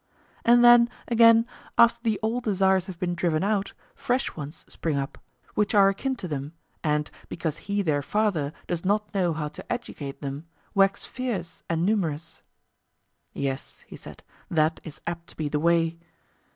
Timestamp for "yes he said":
13.33-14.23